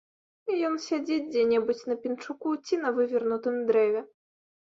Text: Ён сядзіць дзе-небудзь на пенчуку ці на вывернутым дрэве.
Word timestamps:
Ён 0.67 0.77
сядзіць 0.85 1.25
дзе-небудзь 1.33 1.83
на 1.91 1.97
пенчуку 2.05 2.55
ці 2.65 2.81
на 2.85 2.89
вывернутым 2.97 3.55
дрэве. 3.67 4.01